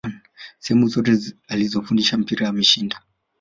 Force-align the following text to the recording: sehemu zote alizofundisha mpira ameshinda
sehemu 0.59 0.87
zote 0.87 1.11
alizofundisha 1.47 2.17
mpira 2.17 2.49
ameshinda 2.49 2.99